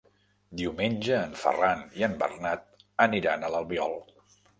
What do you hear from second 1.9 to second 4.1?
i en Bernat aniran a l'Albiol.